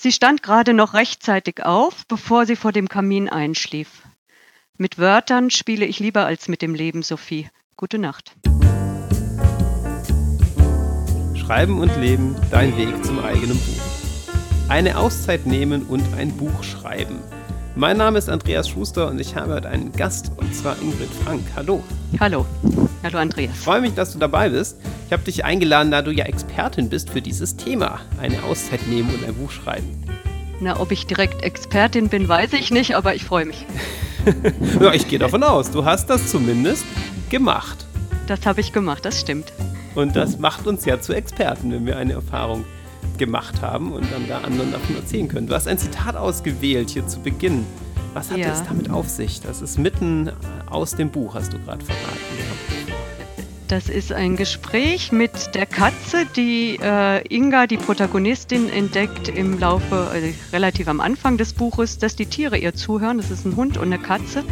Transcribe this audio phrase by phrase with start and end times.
[0.00, 4.04] Sie stand gerade noch rechtzeitig auf, bevor sie vor dem Kamin einschlief.
[4.76, 7.50] Mit Wörtern spiele ich lieber als mit dem Leben, Sophie.
[7.74, 8.36] Gute Nacht.
[11.34, 13.82] Schreiben und Leben, dein Weg zum eigenen Buch.
[14.68, 17.18] Eine Auszeit nehmen und ein Buch schreiben.
[17.78, 21.42] Mein Name ist Andreas Schuster und ich habe heute einen Gast, und zwar Ingrid Frank.
[21.54, 21.84] Hallo.
[22.18, 22.44] Hallo.
[23.04, 23.52] Hallo Andreas.
[23.54, 24.78] Ich freue mich, dass du dabei bist.
[25.06, 28.00] Ich habe dich eingeladen, da du ja Expertin bist für dieses Thema.
[28.20, 29.86] Eine Auszeit nehmen und ein Buch schreiben.
[30.58, 33.64] Na, ob ich direkt Expertin bin, weiß ich nicht, aber ich freue mich.
[34.80, 35.70] ja, ich gehe davon aus.
[35.70, 36.84] Du hast das zumindest
[37.30, 37.86] gemacht.
[38.26, 39.52] Das habe ich gemacht, das stimmt.
[39.94, 42.64] Und das macht uns ja zu Experten, wenn wir eine Erfahrung
[43.18, 45.46] gemacht haben und dann da anderen davon erzählen können.
[45.46, 47.66] Du hast ein Zitat ausgewählt hier zu Beginn.
[48.14, 48.52] Was hat ja.
[48.52, 49.40] es damit auf sich?
[49.40, 50.30] Das ist mitten
[50.70, 52.18] aus dem Buch, hast du gerade verraten.
[53.68, 60.08] Das ist ein Gespräch mit der Katze, die äh, Inga, die Protagonistin, entdeckt im Laufe,
[60.10, 63.18] also relativ am Anfang des Buches, dass die Tiere ihr zuhören.
[63.18, 64.42] Das ist ein Hund und eine Katze.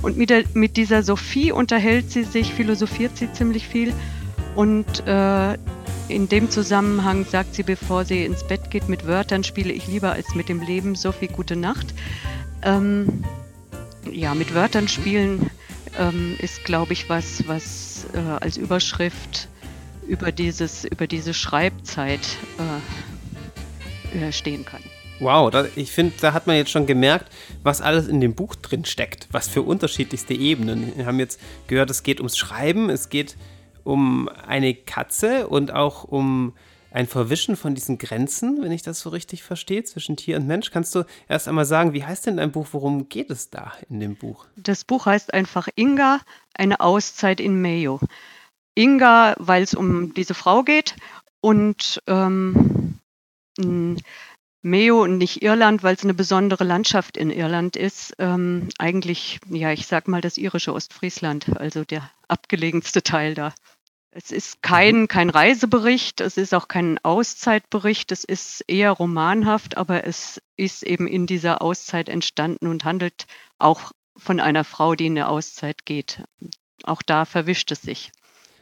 [0.00, 3.92] Und mit, der, mit dieser Sophie unterhält sie sich, philosophiert sie ziemlich viel.
[4.54, 5.58] Und äh,
[6.08, 10.12] in dem Zusammenhang sagt sie, bevor sie ins Bett geht, mit Wörtern spiele ich lieber
[10.12, 10.94] als mit dem Leben.
[10.94, 11.94] Sophie, gute Nacht.
[12.62, 13.24] Ähm,
[14.10, 15.50] ja, mit Wörtern spielen
[15.98, 19.48] ähm, ist, glaube ich, was, was äh, als Überschrift
[20.06, 22.20] über, dieses, über diese Schreibzeit
[24.14, 24.82] äh, stehen kann.
[25.18, 28.54] Wow, da, ich finde, da hat man jetzt schon gemerkt, was alles in dem Buch
[28.54, 30.92] drin steckt, was für unterschiedlichste Ebenen.
[30.96, 33.36] Wir haben jetzt gehört, es geht ums Schreiben, es geht
[33.86, 36.54] um eine Katze und auch um
[36.90, 40.70] ein Verwischen von diesen Grenzen, wenn ich das so richtig verstehe, zwischen Tier und Mensch.
[40.70, 42.68] Kannst du erst einmal sagen, wie heißt denn dein Buch?
[42.72, 44.46] Worum geht es da in dem Buch?
[44.56, 46.20] Das Buch heißt einfach Inga,
[46.54, 48.00] eine Auszeit in Mayo.
[48.74, 50.96] Inga, weil es um diese Frau geht
[51.40, 52.98] und ähm,
[54.62, 58.14] Mayo und nicht Irland, weil es eine besondere Landschaft in Irland ist.
[58.18, 63.54] Ähm, eigentlich, ja, ich sag mal das irische Ostfriesland, also der abgelegenste Teil da.
[64.18, 70.06] Es ist kein, kein Reisebericht, es ist auch kein Auszeitbericht, es ist eher romanhaft, aber
[70.06, 73.26] es ist eben in dieser Auszeit entstanden und handelt
[73.58, 76.24] auch von einer Frau, die in eine Auszeit geht.
[76.84, 78.10] Auch da verwischt es sich.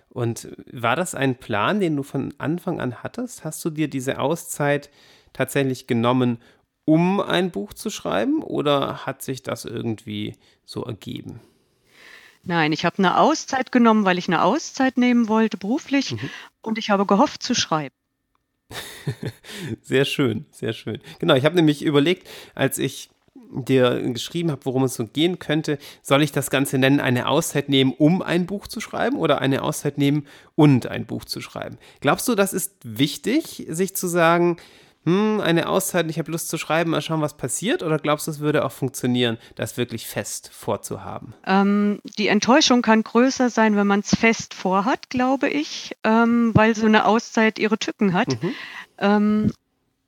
[0.08, 3.44] Und war das ein Plan, den du von Anfang an hattest?
[3.44, 4.90] Hast du dir diese Auszeit
[5.32, 6.38] tatsächlich genommen,
[6.84, 10.34] um ein Buch zu schreiben oder hat sich das irgendwie
[10.64, 11.38] so ergeben?
[12.44, 16.30] Nein, ich habe eine Auszeit genommen, weil ich eine Auszeit nehmen wollte, beruflich, mhm.
[16.62, 17.94] und ich habe gehofft zu schreiben.
[19.82, 21.00] sehr schön, sehr schön.
[21.18, 23.10] Genau, ich habe nämlich überlegt, als ich
[23.54, 27.68] dir geschrieben habe, worum es so gehen könnte, soll ich das Ganze nennen, eine Auszeit
[27.68, 31.78] nehmen, um ein Buch zu schreiben oder eine Auszeit nehmen und ein Buch zu schreiben?
[32.00, 34.56] Glaubst du, das ist wichtig, sich zu sagen,
[35.04, 37.82] hm, eine Auszeit, ich habe Lust zu schreiben, mal schauen, was passiert?
[37.82, 41.34] Oder glaubst du, es würde auch funktionieren, das wirklich fest vorzuhaben?
[41.46, 46.74] Ähm, die Enttäuschung kann größer sein, wenn man es fest vorhat, glaube ich, ähm, weil
[46.74, 48.54] so eine Auszeit ihre Tücken hat mhm.
[48.98, 49.52] ähm,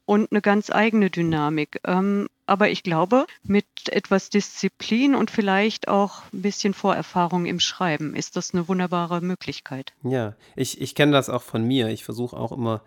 [0.06, 1.80] und eine ganz eigene Dynamik.
[1.84, 8.14] Ähm, aber ich glaube, mit etwas Disziplin und vielleicht auch ein bisschen Vorerfahrung im Schreiben
[8.14, 9.92] ist das eine wunderbare Möglichkeit.
[10.04, 11.88] Ja, ich, ich kenne das auch von mir.
[11.88, 12.82] Ich versuche auch immer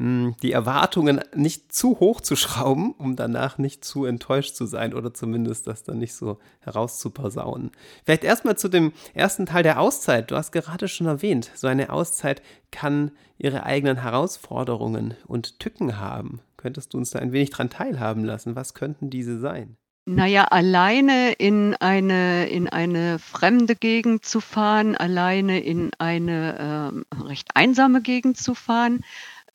[0.00, 5.12] die Erwartungen nicht zu hoch zu schrauben, um danach nicht zu enttäuscht zu sein oder
[5.12, 7.70] zumindest das dann nicht so herauszupersaunen.
[8.04, 10.30] Vielleicht erstmal zu dem ersten Teil der Auszeit.
[10.30, 12.40] Du hast gerade schon erwähnt, so eine Auszeit
[12.70, 16.40] kann ihre eigenen Herausforderungen und Tücken haben.
[16.56, 18.56] Könntest du uns da ein wenig dran teilhaben lassen?
[18.56, 19.76] Was könnten diese sein?
[20.06, 27.50] Naja, alleine in eine, in eine fremde Gegend zu fahren, alleine in eine äh, recht
[27.54, 29.04] einsame Gegend zu fahren,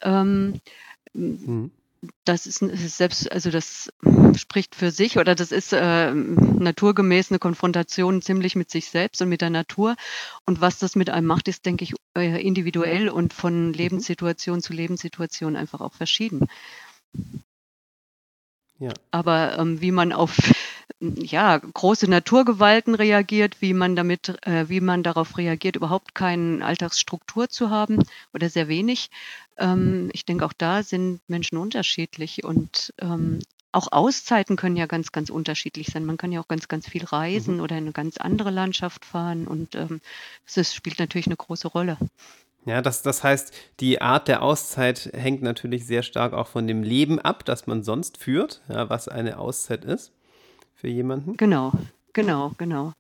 [0.01, 0.59] ähm,
[1.13, 1.71] mhm.
[2.23, 3.91] Das ist selbst, also das
[4.35, 9.29] spricht für sich oder das ist äh, naturgemäß eine Konfrontation ziemlich mit sich selbst und
[9.29, 9.95] mit der Natur.
[10.45, 13.73] Und was das mit einem macht, ist, denke ich, äh, individuell und von mhm.
[13.73, 16.47] Lebenssituation zu Lebenssituation einfach auch verschieden.
[18.79, 18.91] Ja.
[19.11, 20.37] Aber ähm, wie man auf
[20.99, 27.49] ja, große Naturgewalten reagiert, wie man damit, äh, wie man darauf reagiert, überhaupt keine Alltagsstruktur
[27.49, 29.09] zu haben oder sehr wenig.
[29.57, 33.39] Ähm, ich denke, auch da sind Menschen unterschiedlich und ähm,
[33.71, 36.05] auch Auszeiten können ja ganz, ganz unterschiedlich sein.
[36.05, 37.61] Man kann ja auch ganz, ganz viel reisen mhm.
[37.61, 40.01] oder in eine ganz andere Landschaft fahren und ähm,
[40.53, 41.97] das spielt natürlich eine große Rolle.
[42.65, 46.81] Ja, das, das heißt, die Art der Auszeit hängt natürlich sehr stark auch von dem
[46.81, 50.11] Leben ab, das man sonst führt, ja, was eine Auszeit ist
[50.75, 51.37] für jemanden.
[51.37, 51.71] Genau,
[52.13, 52.93] genau, genau.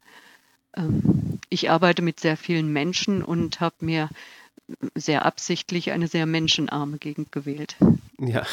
[0.77, 4.09] Ähm, ich arbeite mit sehr vielen Menschen und habe mir
[4.95, 7.75] sehr absichtlich eine sehr menschenarme Gegend gewählt.
[8.19, 8.45] Ja.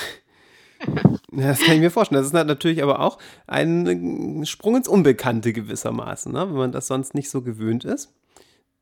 [1.35, 2.21] Ja, das kann ich mir vorstellen.
[2.21, 6.49] Das ist natürlich aber auch ein Sprung ins Unbekannte gewissermaßen, ne?
[6.49, 8.13] wenn man das sonst nicht so gewöhnt ist,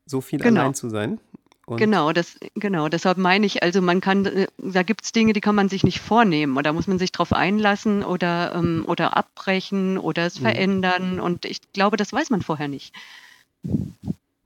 [0.05, 0.61] so viel Genau.
[0.61, 1.19] allein zu sein.
[1.67, 5.33] Und Genau, das, genau, deshalb meine ich, also man kann, äh, da gibt es Dinge,
[5.33, 9.15] die kann man sich nicht vornehmen oder muss man sich darauf einlassen oder, ähm, oder
[9.15, 10.43] abbrechen oder es Mhm.
[10.43, 12.93] verändern und ich glaube, das weiß man vorher nicht.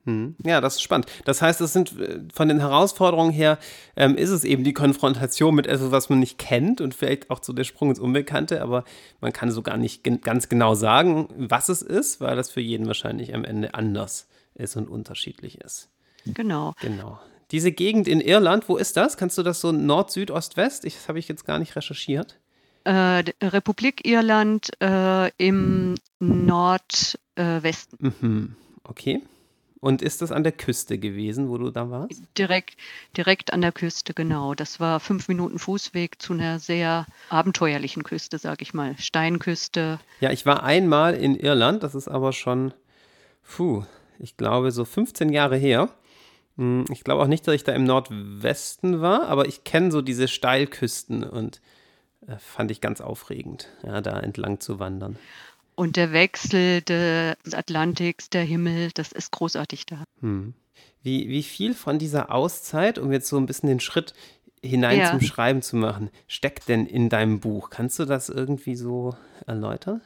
[0.04, 0.36] Hm.
[0.44, 1.06] Ja, das ist spannend.
[1.24, 3.58] Das heißt, es sind äh, von den Herausforderungen her,
[3.96, 7.42] ähm, ist es eben die Konfrontation mit etwas, was man nicht kennt und vielleicht auch
[7.42, 8.84] so der Sprung ins Unbekannte, aber
[9.20, 12.60] man kann so gar nicht gen ganz genau sagen, was es ist, weil das für
[12.60, 15.88] jeden wahrscheinlich am Ende anders ist und unterschiedlich ist.
[16.34, 16.74] Genau.
[16.80, 17.18] Genau.
[17.52, 19.16] Diese Gegend in Irland, wo ist das?
[19.16, 20.84] Kannst du das so Nord, Süd, Ost, West?
[20.84, 22.38] Ich, das habe ich jetzt gar nicht recherchiert.
[22.84, 28.56] Äh, Republik Irland äh, im Nordwesten, Mhm.
[28.84, 29.22] Okay.
[29.80, 32.22] Und ist das an der Küste gewesen, wo du da warst?
[32.38, 32.76] direkt,
[33.16, 34.54] direkt an der Küste, genau.
[34.54, 38.96] Das war fünf Minuten Fußweg zu einer sehr abenteuerlichen Küste, sag ich mal.
[38.98, 40.00] Steinküste.
[40.20, 42.72] Ja, ich war einmal in Irland, das ist aber schon,
[43.44, 43.84] puh,
[44.18, 45.90] ich glaube so 15 Jahre her.
[46.56, 50.02] Hm, Ich glaube auch nicht, dass ich da im Nordwesten war, aber ich kenne so
[50.02, 51.60] diese Steilküsten und
[52.26, 55.16] äh, fand ich ganz aufregend, ja, da entlang zu wandern.
[55.74, 60.04] Und der Wechsel des Atlantiks, der Himmel, das ist großartig da.
[60.20, 60.54] Hm.
[61.02, 64.14] Wie, wie viel von dieser Auszeit, um jetzt so ein bisschen den Schritt
[64.62, 65.10] hinein Ja.
[65.10, 67.68] zum Schreiben zu machen, steckt denn in deinem Buch?
[67.70, 69.14] Kannst du das irgendwie so
[69.46, 70.00] erläutern?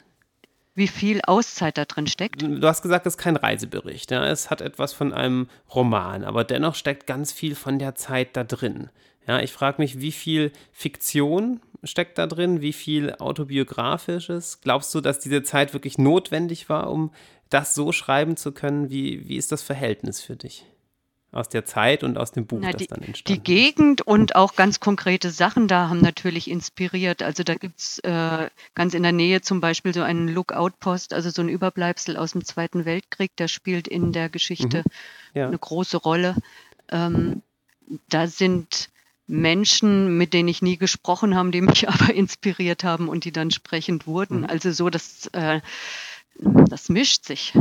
[0.75, 2.43] Wie viel Auszeit da drin steckt?
[2.43, 4.11] Du hast gesagt, es ist kein Reisebericht.
[4.11, 4.27] Ja?
[4.27, 8.45] Es hat etwas von einem Roman, aber dennoch steckt ganz viel von der Zeit da
[8.45, 8.91] drin.
[9.27, 14.61] Ja, ich frage mich, wie viel Fiktion steckt da drin, wie viel autobiografisches?
[14.61, 17.13] Glaubst du, dass diese Zeit wirklich notwendig war, um
[17.49, 18.91] das so schreiben zu können?
[18.91, 20.65] Wie, wie ist das Verhältnis für dich?
[21.33, 23.45] Aus der Zeit und aus dem Buch, Na, das die, dann die entstand.
[23.45, 27.23] Gegend und auch ganz konkrete Sachen da haben natürlich inspiriert.
[27.23, 31.31] Also da gibt es äh, ganz in der Nähe zum Beispiel so einen Lookout-Post, also
[31.31, 34.83] so ein Überbleibsel aus dem Zweiten Weltkrieg, der spielt in der Geschichte
[35.33, 35.47] Ja.
[35.47, 36.35] eine große Rolle.
[36.89, 37.43] Ähm,
[38.09, 38.91] da sind
[39.29, 43.53] Menschen, mit denen ich nie gesprochen habe, die mich aber inspiriert haben und die dann
[43.53, 44.41] sprechend wurden.
[44.41, 44.47] Mhm.
[44.47, 45.61] Also so, das, äh,
[46.39, 47.53] das mischt sich.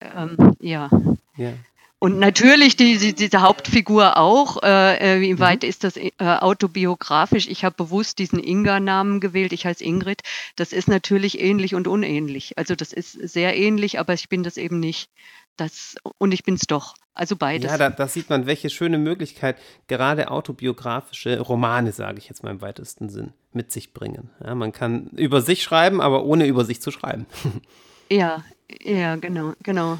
[0.00, 0.90] Ähm, ja.
[1.36, 1.52] Ja.
[2.00, 4.62] Und natürlich die, die, diese Hauptfigur auch.
[4.62, 5.38] Äh, äh, wie Mhm.
[5.40, 7.48] weit ist das äh, autobiografisch?
[7.48, 9.52] Ich habe bewusst diesen Inga-Namen gewählt.
[9.52, 10.20] Ich heiße Ingrid.
[10.54, 12.56] Das ist natürlich ähnlich und unähnlich.
[12.56, 15.10] Also das ist sehr ähnlich, aber ich bin das eben nicht.
[15.56, 16.94] Das, und ich bin es doch.
[17.14, 17.68] Also beides.
[17.68, 19.56] Ja, da, da sieht man, welche schöne Möglichkeit
[19.88, 24.30] gerade autobiografische Romane, sage ich jetzt mal im weitesten Sinn, mit sich bringen.
[24.44, 27.26] Ja, man kann über sich schreiben, aber ohne über sich zu schreiben.
[28.08, 28.44] ja,
[28.80, 29.98] ja, genau, genau.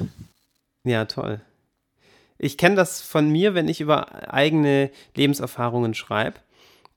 [0.85, 1.41] Ja, toll.
[2.39, 6.39] Ich kenne das von mir, wenn ich über eigene Lebenserfahrungen schreibe,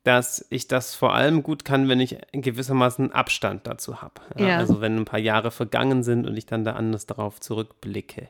[0.04, 4.14] dass ich das vor allem gut kann, wenn ich gewissermaßen Abstand dazu habe.
[4.38, 4.56] Ja, Ja.
[4.58, 8.28] Also wenn ein paar Jahre vergangen sind und ich dann da anders darauf zurückblicke.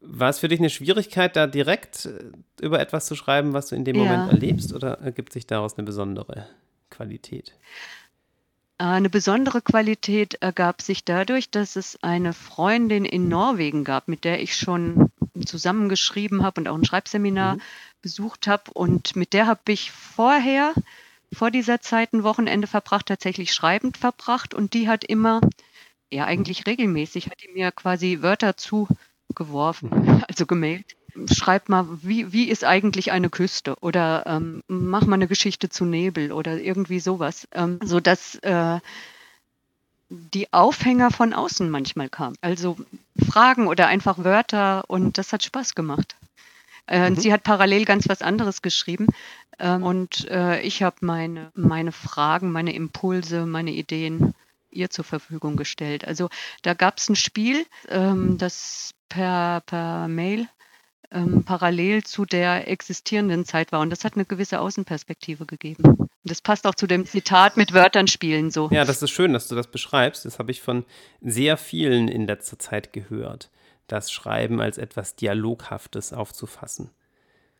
[0.00, 2.30] War es für dich eine Schwierigkeit, da direkt äh,
[2.64, 4.04] über etwas zu schreiben, was du in dem Ja.
[4.04, 6.46] Moment erlebst, oder ergibt sich daraus eine besondere
[6.90, 7.54] Qualität?
[8.80, 14.40] Eine besondere Qualität ergab sich dadurch, dass es eine Freundin in Norwegen gab, mit der
[14.40, 15.10] ich schon
[15.44, 17.62] zusammengeschrieben habe und auch ein Schreibseminar Mhm.
[18.02, 18.70] besucht habe.
[18.72, 20.74] Und mit der habe ich vorher,
[21.32, 24.54] vor dieser Zeit, ein Wochenende verbracht, tatsächlich schreibend verbracht.
[24.54, 25.40] Und die hat immer,
[26.12, 29.90] ja eigentlich regelmäßig, hat die mir quasi Wörter zugeworfen,
[30.28, 30.97] also gemailt.
[31.32, 33.76] Schreib mal, wie, wie ist eigentlich eine Küste?
[33.80, 37.48] Oder ähm, mach mal eine Geschichte zu Nebel oder irgendwie sowas.
[37.52, 38.78] Ähm, so dass äh,
[40.10, 42.36] die Aufhänger von außen manchmal kamen.
[42.40, 42.76] Also
[43.28, 46.16] Fragen oder einfach Wörter und das hat Spaß gemacht.
[46.86, 47.16] Äh, Mhm.
[47.16, 49.06] Sie hat parallel ganz was anderes geschrieben
[49.58, 54.34] ähm, und äh, ich habe meine, meine Fragen, meine Impulse, meine Ideen
[54.70, 56.06] ihr zur Verfügung gestellt.
[56.06, 56.28] Also
[56.62, 60.48] da gab es ein Spiel, ähm, das per, per Mail
[61.10, 65.84] ähm, parallel zu der existierenden Zeit war und das hat eine gewisse Außenperspektive gegeben.
[65.84, 68.68] Und das passt auch zu dem Zitat mit Wörtern spielen so.
[68.70, 70.24] Ja, das ist schön, dass du das beschreibst.
[70.24, 70.84] Das habe ich von
[71.20, 73.50] sehr vielen in letzter Zeit gehört,
[73.86, 76.90] das Schreiben als etwas Dialoghaftes aufzufassen.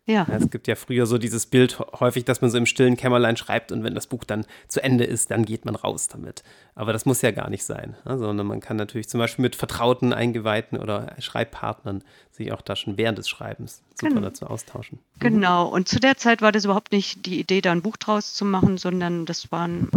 [0.09, 0.27] Ja.
[0.31, 3.73] Es gibt ja früher so dieses Bild häufig, dass man so im stillen Kämmerlein schreibt
[3.73, 6.43] und wenn das Buch dann zu Ende ist, dann geht man raus damit.
[6.75, 8.17] Aber das muss ja gar nicht sein, ne?
[8.17, 12.97] sondern man kann natürlich zum Beispiel mit vertrauten Eingeweihten oder Schreibpartnern sich auch da schon
[12.97, 14.23] während des Schreibens super Genau.
[14.23, 14.99] dazu austauschen.
[15.19, 18.33] Genau, und zu der Zeit war das überhaupt nicht die Idee, da ein Buch draus
[18.33, 19.91] zu machen, sondern das war ein,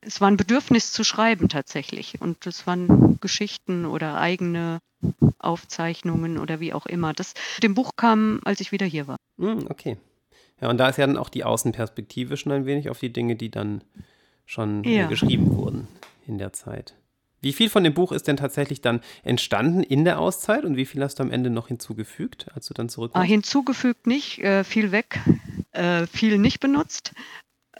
[0.00, 2.20] es war ein Bedürfnis zu schreiben tatsächlich.
[2.20, 4.78] Und das waren Geschichten oder eigene
[5.38, 7.12] Aufzeichnungen oder wie auch immer.
[7.12, 9.16] Das dem Buch kam, als ich wieder hier war.
[9.38, 9.96] Hm, okay.
[10.60, 13.36] Ja, und da ist ja dann auch die Außenperspektive schon ein wenig auf die Dinge,
[13.36, 13.82] die dann
[14.46, 15.06] schon äh, Ja.
[15.08, 15.88] geschrieben wurden
[16.26, 16.94] in der Zeit.
[17.40, 20.86] Wie viel von dem Buch ist denn tatsächlich dann entstanden in der Auszeit und wie
[20.86, 23.28] viel hast du am Ende noch hinzugefügt, als du dann Ah, zurückkommst?
[23.28, 25.20] hinzugefügt nicht, äh, viel weg,
[25.70, 27.12] äh, viel nicht benutzt.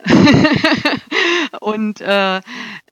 [1.61, 2.41] Und äh,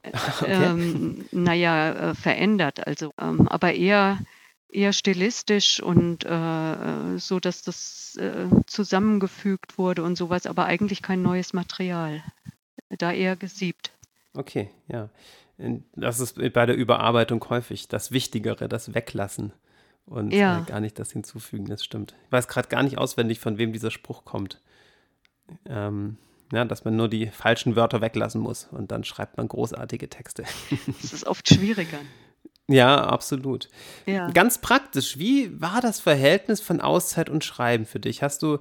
[0.45, 2.85] ähm, naja, äh, verändert.
[2.85, 4.19] Also, ähm, aber eher,
[4.69, 11.21] eher stilistisch und äh, so, dass das äh, zusammengefügt wurde und sowas, aber eigentlich kein
[11.21, 12.23] neues Material.
[12.89, 13.91] Da eher gesiebt.
[14.33, 15.09] Okay, ja.
[15.95, 19.51] Das ist bei der Überarbeitung häufig das Wichtigere, das Weglassen
[20.05, 20.59] und Ja.
[20.59, 22.13] äh, gar nicht das Hinzufügen, das stimmt.
[22.25, 24.61] Ich weiß gerade gar nicht auswendig, von wem dieser Spruch kommt.
[25.65, 26.17] Ähm,
[26.51, 30.43] ja, dass man nur die falschen Wörter weglassen muss und dann schreibt man großartige Texte.
[31.01, 31.99] Das ist oft schwieriger.
[32.67, 33.69] Ja, absolut.
[34.05, 34.29] Ja.
[34.31, 38.21] Ganz praktisch, wie war das Verhältnis von Auszeit und Schreiben für dich?
[38.21, 38.59] Hast du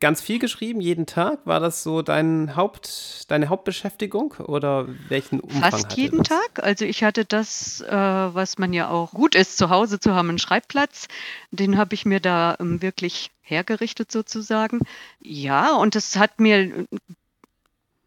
[0.00, 1.40] ganz viel geschrieben, jeden Tag?
[1.44, 6.28] War das so dein Haupt, deine Hauptbeschäftigung oder welchen Umfang Fast jeden das?
[6.28, 6.64] Tag.
[6.64, 10.30] Also ich hatte das, äh, was man ja auch gut ist, zu Hause zu haben,
[10.30, 11.08] einen Schreibplatz.
[11.50, 14.80] Den habe ich mir da ähm, wirklich hergerichtet sozusagen.
[15.20, 16.86] Ja, und das hat mir.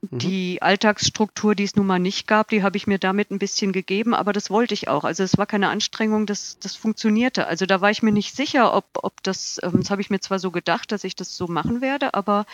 [0.02, 3.72] Die Alltagsstruktur, die es nun mal nicht gab, die habe ich mir damit ein bisschen
[3.72, 5.04] gegeben, aber das wollte ich auch.
[5.04, 7.48] Also es war keine Anstrengung, das, das funktionierte.
[7.48, 10.20] Also da war ich mir nicht sicher, ob, ob das, ähm, das habe ich mir
[10.20, 12.46] zwar so gedacht, dass ich das so machen werde, aber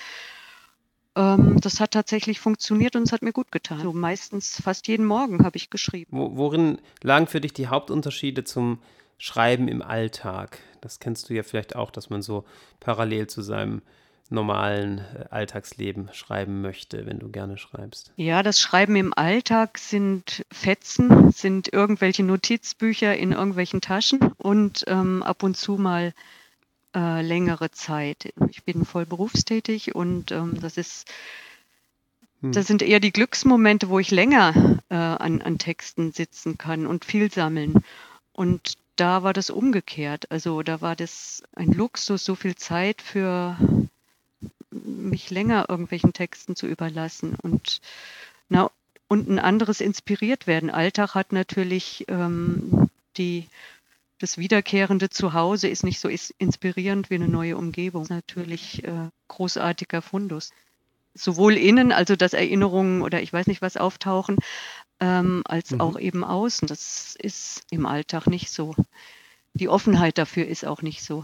[1.15, 3.81] ähm, das hat tatsächlich funktioniert und es hat mir gut getan.
[3.81, 6.17] So meistens fast jeden Morgen habe ich geschrieben.
[6.17, 8.79] Wo, worin lagen für dich die Hauptunterschiede zum
[9.17, 10.59] Schreiben im Alltag?
[10.79, 12.45] Das kennst du ja vielleicht auch, dass man so
[12.79, 13.81] parallel zu seinem
[14.33, 18.11] normalen äh, Alltagsleben schreiben möchte, wenn du gerne schreibst.
[18.17, 25.23] Ja, das Schreiben im Alltag sind Fetzen, sind irgendwelche Notizbücher in irgendwelchen Taschen und ähm,
[25.23, 26.13] ab und zu mal
[26.95, 28.33] äh, längere Zeit.
[28.49, 31.09] Ich bin voll berufstätig und ähm, das ist,
[32.41, 32.51] Hm.
[32.51, 37.05] das sind eher die Glücksmomente, wo ich länger äh, an, an Texten sitzen kann und
[37.05, 37.83] viel sammeln.
[38.33, 40.29] Und da war das umgekehrt.
[40.29, 43.57] Also da war das ein Luxus, so viel Zeit für
[44.73, 47.81] mich länger irgendwelchen Texten zu überlassen und
[48.49, 48.71] na,
[49.07, 50.69] und ein anderes inspiriert werden.
[50.69, 53.47] Alltag hat natürlich ähm, die
[54.19, 58.05] das wiederkehrende Zuhause ist nicht so is- inspirierend wie eine neue Umgebung.
[58.09, 60.51] Natürlich äh, großartiger Fundus.
[61.13, 64.37] Sowohl innen, also dass Erinnerungen oder ich weiß nicht was auftauchen,
[64.99, 65.81] ähm, als Mhm.
[65.81, 66.67] auch eben außen.
[66.67, 68.75] Das ist im Alltag nicht so.
[69.53, 71.23] Die Offenheit dafür ist auch nicht so.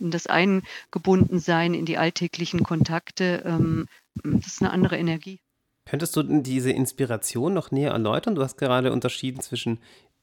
[0.00, 3.86] Und das Eingebundensein in die alltäglichen Kontakte, ähm,
[4.24, 5.40] das ist eine andere Energie.
[5.86, 8.34] Könntest du diese Inspiration noch näher erläutern?
[8.34, 9.78] Du hast gerade unterschieden zwischen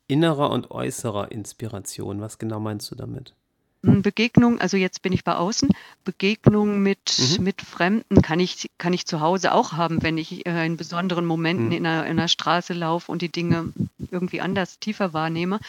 [0.07, 2.21] innerer und äußerer Inspiration.
[2.21, 3.33] Was genau meinst du damit?
[3.81, 5.69] Mm, Begegnung, also jetzt bin ich bei außen,
[6.05, 7.43] Begegnung mit, Mhm.
[7.43, 11.25] mit Fremden kann ich, kann ich zu Hause auch haben, wenn ich äh, in besonderen
[11.25, 11.71] Momenten Mhm.
[11.73, 13.73] in, einer, in einer Straße laufe und die Dinge
[14.09, 15.59] irgendwie anders, tiefer wahrnehme.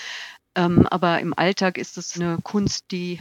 [0.55, 3.19] Ähm, aber im Alltag ist es eine Kunst, die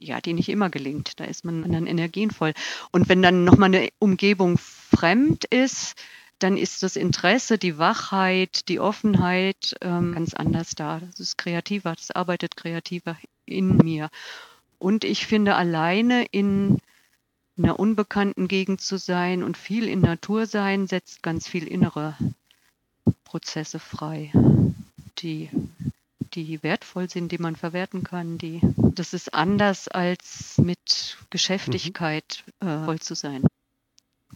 [0.00, 1.20] ja, die nicht immer gelingt.
[1.20, 2.54] Da ist man anderen Energien voll.
[2.90, 5.94] Und wenn dann nochmal eine Umgebung fremd ist,
[6.38, 11.00] dann ist das Interesse, die Wachheit, die Offenheit ähm, ganz anders da.
[11.00, 14.08] Das ist kreativer, das arbeitet kreativer in mir.
[14.78, 16.78] Und ich finde, alleine in
[17.58, 22.16] einer unbekannten Gegend zu sein und viel in Natur sein, setzt ganz viel innere
[23.24, 24.32] Prozesse frei,
[25.18, 25.50] die,
[26.34, 28.38] die wertvoll sind, die man verwerten kann.
[28.38, 33.44] Die, das ist anders als mit Geschäftigkeit äh, voll zu sein.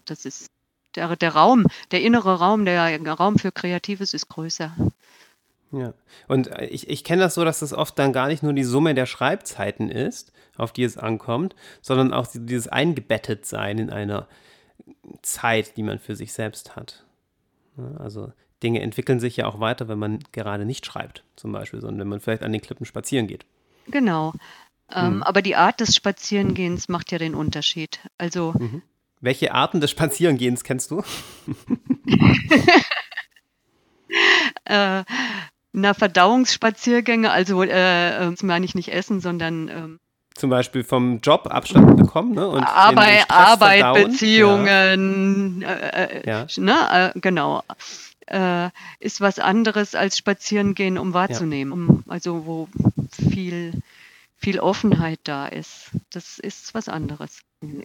[0.04, 0.50] Das ist
[0.96, 4.74] der, der Raum, der innere Raum, der Raum für Kreatives ist größer.
[5.72, 5.92] Ja,
[6.28, 8.64] und äh, ich, ich kenne das so, dass das oft dann gar nicht nur die
[8.64, 14.28] Summe der Schreibzeiten ist, auf die es ankommt, sondern auch die- dieses Eingebettetsein in einer
[15.22, 17.04] Zeit, die man für sich selbst hat.
[17.98, 18.32] Also
[18.64, 22.08] Dinge entwickeln sich ja auch weiter, wenn man gerade nicht schreibt, zum Beispiel, sondern wenn
[22.08, 23.44] man vielleicht an den Klippen spazieren geht.
[23.88, 24.32] Genau.
[24.92, 25.22] Ähm, Mhm.
[25.22, 28.00] Aber die Art des Spazierengehens macht ja den Unterschied.
[28.18, 28.54] Also
[29.20, 31.02] Welche Arten des Spazierengehens kennst du?
[34.66, 35.04] äh,
[35.72, 37.68] na, Verdauungsspaziergänge, also äh,
[38.26, 40.00] äh, das meine ich nicht essen, sondern ähm,
[40.34, 42.46] Zum Beispiel vom Job Abstand bekommen ne?
[42.46, 44.10] und Arbeit, Arbeit verdauen.
[44.10, 46.46] Beziehungen, äh, äh, Ja.
[46.56, 47.62] ne, äh, genau.
[48.26, 51.72] Äh, ist was anderes als Spazierengehen, um wahrzunehmen.
[51.72, 52.68] Um, also wo
[53.30, 53.72] viel,
[54.36, 55.90] viel Offenheit da ist.
[56.10, 57.40] Das ist was anderes.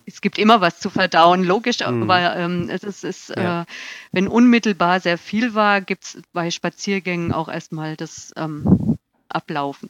[0.06, 2.04] Es gibt immer was zu verdauen, logisch, Mhm.
[2.04, 3.62] aber ähm, es ist, ist Ja.
[3.62, 3.66] äh,
[4.12, 8.98] wenn unmittelbar sehr viel war, gibt es bei Spaziergängen auch erstmal das ähm,
[9.30, 9.90] Ablaufen.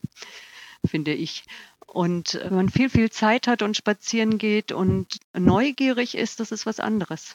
[0.86, 1.44] finde ich.
[1.88, 6.66] Und wenn man viel, viel Zeit hat und spazieren geht und neugierig ist, das ist
[6.68, 7.34] was anderes.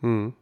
[0.00, 0.34] Hm.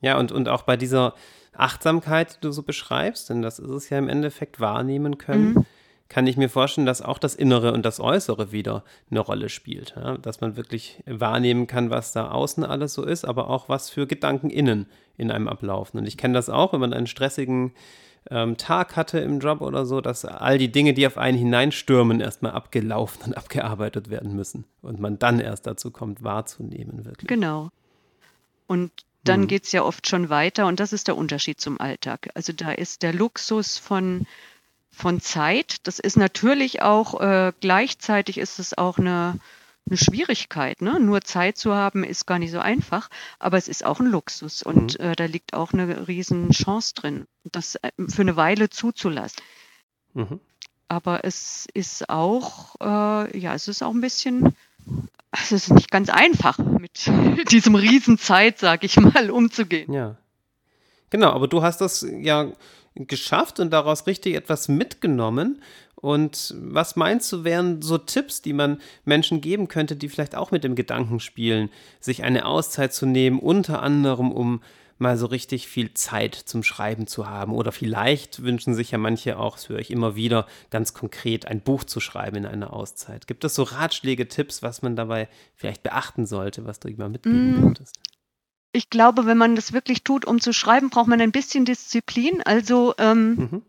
[0.00, 1.14] Ja, und, und auch bei dieser
[1.52, 5.66] Achtsamkeit, die du so beschreibst, denn das ist es ja im Endeffekt wahrnehmen können, mhm.
[6.08, 9.94] kann ich mir vorstellen, dass auch das Innere und das Äußere wieder eine Rolle spielt.
[9.96, 10.16] Ja?
[10.16, 14.06] Dass man wirklich wahrnehmen kann, was da außen alles so ist, aber auch was für
[14.06, 15.98] Gedanken innen in einem ablaufen.
[15.98, 17.72] Und ich kenne das auch, wenn man einen stressigen
[18.30, 22.20] ähm, Tag hatte im Job oder so, dass all die Dinge, die auf einen hineinstürmen,
[22.20, 24.64] erstmal abgelaufen und abgearbeitet werden müssen.
[24.82, 27.28] Und man dann erst dazu kommt, wahrzunehmen, wirklich.
[27.28, 27.70] Genau.
[28.66, 28.92] Und
[29.24, 29.46] dann mhm.
[29.48, 32.30] geht es ja oft schon weiter und das ist der Unterschied zum Alltag.
[32.34, 34.26] Also da ist der Luxus von,
[34.90, 39.38] von Zeit, das ist natürlich auch, äh, gleichzeitig ist es auch eine,
[39.86, 40.80] eine Schwierigkeit.
[40.80, 40.98] Ne?
[41.00, 44.62] Nur Zeit zu haben ist gar nicht so einfach, aber es ist auch ein Luxus
[44.62, 45.04] und mhm.
[45.04, 49.42] äh, da liegt auch eine riesen Chance drin, das äh, für eine Weile zuzulassen.
[50.14, 50.40] Mhm.
[50.88, 54.56] Aber es ist auch, äh, ja, es ist auch ein bisschen
[55.32, 57.10] es ist nicht ganz einfach, mit
[57.50, 59.92] diesem Riesenzeit, sag ich mal, umzugehen.
[59.92, 60.16] Ja.
[61.10, 62.52] Genau, aber du hast das ja
[62.94, 65.62] geschafft und daraus richtig etwas mitgenommen.
[65.94, 70.50] Und was meinst du, wären so Tipps, die man Menschen geben könnte, die vielleicht auch
[70.50, 71.68] mit dem Gedanken spielen,
[72.00, 74.62] sich eine Auszeit zu nehmen, unter anderem um
[75.00, 77.52] mal so richtig viel Zeit zum Schreiben zu haben.
[77.52, 81.60] Oder vielleicht wünschen sich ja manche auch, das höre ich immer wieder, ganz konkret ein
[81.60, 83.26] Buch zu schreiben in einer Auszeit.
[83.26, 87.58] Gibt es so Ratschläge, Tipps, was man dabei vielleicht beachten sollte, was du immer mitgeben
[87.58, 87.62] mm.
[87.62, 87.98] könntest?
[88.72, 92.42] Ich glaube, wenn man das wirklich tut, um zu schreiben, braucht man ein bisschen Disziplin.
[92.42, 93.62] Also ähm, mhm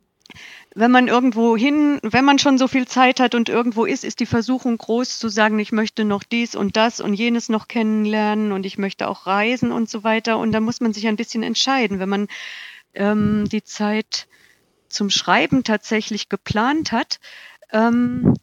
[0.73, 4.19] wenn man irgendwo hin, wenn man schon so viel Zeit hat und irgendwo ist, ist
[4.19, 8.51] die Versuchung groß zu sagen, ich möchte noch dies und das und jenes noch kennenlernen
[8.51, 10.38] und ich möchte auch reisen und so weiter.
[10.38, 12.00] Und da muss man sich ein bisschen entscheiden.
[12.00, 12.27] Wenn man
[12.93, 14.27] ähm, die Zeit
[14.88, 17.19] zum Schreiben tatsächlich geplant hat,
[17.71, 18.35] ähm,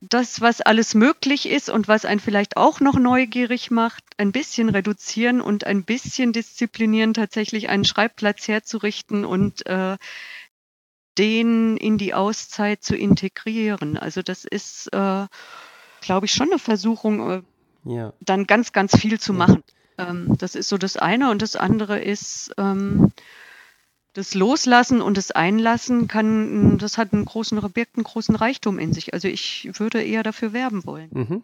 [0.00, 4.68] das, was alles möglich ist und was einen vielleicht auch noch neugierig macht, ein bisschen
[4.68, 9.96] reduzieren und ein bisschen disziplinieren, tatsächlich einen Schreibplatz herzurichten und äh,
[11.18, 13.96] den in die Auszeit zu integrieren.
[13.96, 15.26] Also das ist, äh,
[16.00, 17.42] glaube ich, schon eine Versuchung, äh,
[17.84, 18.12] ja.
[18.20, 19.62] dann ganz, ganz viel zu machen.
[19.98, 21.30] Ähm, das ist so das eine.
[21.30, 23.12] Und das andere ist, ähm,
[24.12, 28.92] das Loslassen und das Einlassen kann, das hat einen großen, birgt einen großen Reichtum in
[28.92, 29.14] sich.
[29.14, 31.10] Also ich würde eher dafür werben wollen.
[31.12, 31.42] Mhm.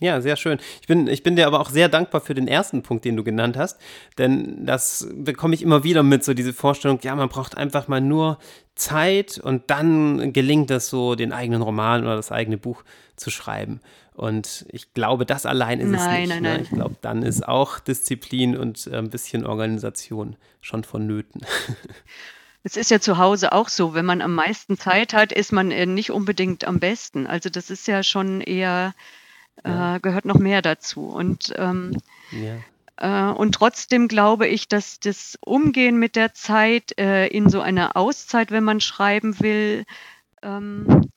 [0.00, 0.58] Ja, sehr schön.
[0.80, 3.22] Ich bin, ich bin dir aber auch sehr dankbar für den ersten Punkt, den du
[3.22, 3.80] genannt hast,
[4.18, 8.00] denn das bekomme ich immer wieder mit, so diese Vorstellung, ja, man braucht einfach mal
[8.00, 8.38] nur
[8.74, 12.82] Zeit und dann gelingt es so, den eigenen Roman oder das eigene Buch
[13.14, 13.80] zu schreiben.
[14.14, 16.28] Und ich glaube, das allein ist nein, es nicht.
[16.28, 16.48] Nein, ne?
[16.48, 16.62] nein.
[16.62, 21.42] Ich glaube, dann ist auch Disziplin und äh, ein bisschen Organisation schon vonnöten.
[22.66, 25.70] Es ist ja zu Hause auch so, wenn man am meisten Zeit hat, ist man
[25.70, 27.26] äh, nicht unbedingt am besten.
[27.26, 28.94] Also das ist ja schon eher
[29.64, 29.96] ja.
[29.96, 31.06] äh, gehört noch mehr dazu.
[31.06, 31.96] Und, ähm,
[32.30, 33.30] ja.
[33.30, 37.96] äh, und trotzdem glaube ich, dass das Umgehen mit der Zeit äh, in so einer
[37.96, 39.84] Auszeit, wenn man schreiben will,
[40.42, 41.10] ähm,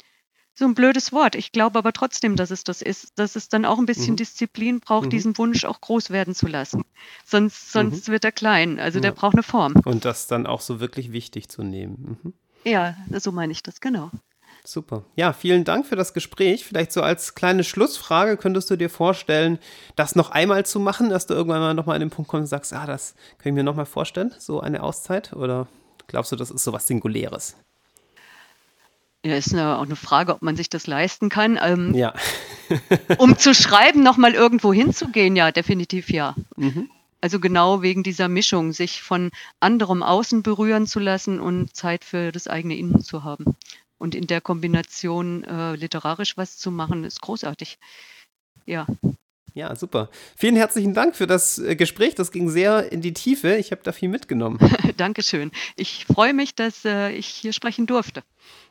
[0.58, 1.36] so ein blödes Wort.
[1.36, 4.18] Ich glaube aber trotzdem, dass es das ist, dass es dann auch ein bisschen mhm.
[4.18, 5.10] Disziplin braucht, mhm.
[5.12, 6.84] diesen Wunsch auch groß werden zu lassen.
[7.26, 8.14] Sonst, sonst mhm.
[8.14, 8.80] wird er klein.
[8.80, 9.04] Also ja.
[9.04, 9.74] der braucht eine Form.
[9.86, 12.18] Und das dann auch so wirklich wichtig zu nehmen.
[12.24, 12.34] Mhm.
[12.64, 14.10] Ja, so meine ich das, genau.
[14.68, 15.06] Super.
[15.16, 16.66] Ja, vielen Dank für das Gespräch.
[16.66, 19.60] Vielleicht so als kleine Schlussfrage könntest du dir vorstellen,
[19.96, 22.48] das noch einmal zu machen, dass du irgendwann mal nochmal an den Punkt kommst und
[22.48, 25.32] sagst, ah, das kann ich mir nochmal vorstellen, so eine Auszeit?
[25.32, 25.68] Oder
[26.08, 27.56] glaubst du, das ist so was Singuläres?
[29.26, 31.58] Ja, ist eine, auch eine Frage, ob man sich das leisten kann.
[31.64, 32.14] Ähm, ja.
[33.20, 36.36] um zu schreiben, nochmal irgendwo hinzugehen, ja, definitiv ja.
[36.58, 36.90] Mhm.
[37.22, 42.34] Also genau wegen dieser Mischung, sich von anderem Außen berühren zu lassen und Zeit für
[42.34, 43.56] das eigene Innen zu haben.
[43.98, 47.80] Und in der Kombination äh, literarisch was zu machen, ist großartig.
[48.66, 48.86] Ja.
[49.54, 50.10] Ja, super.
[50.36, 52.14] Vielen herzlichen Dank für das äh, Gespräch.
[52.14, 53.56] Das ging sehr in die Tiefe.
[53.56, 54.60] Ich habe da viel mitgenommen.
[54.98, 55.52] Dankeschön.
[55.76, 58.22] Ich freue mich, dass äh, ich hier sprechen durfte.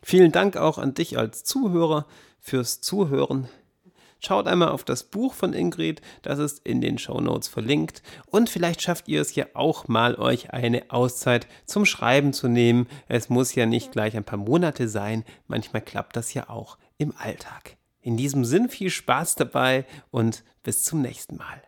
[0.00, 2.06] Vielen Dank auch an dich als Zuhörer
[2.38, 3.48] fürs Zuhören.
[4.18, 8.02] Schaut einmal auf das Buch von Ingrid, das ist in den Show Notes verlinkt.
[8.26, 12.88] Und vielleicht schafft ihr es ja auch mal, euch eine Auszeit zum Schreiben zu nehmen.
[13.08, 17.14] Es muss ja nicht gleich ein paar Monate sein, manchmal klappt das ja auch im
[17.16, 17.76] Alltag.
[18.00, 21.62] In diesem Sinn viel Spaß dabei und bis zum nächsten Mal.